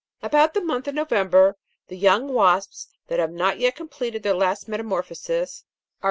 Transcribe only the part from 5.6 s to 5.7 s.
are put to 4.